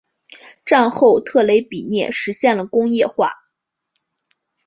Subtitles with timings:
[0.65, 3.33] 战后特雷比涅实现了工业化。